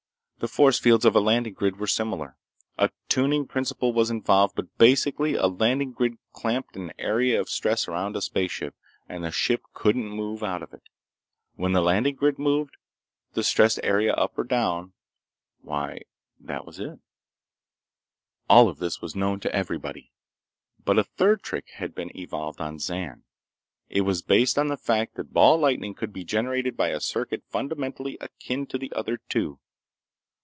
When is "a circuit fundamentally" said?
26.89-28.17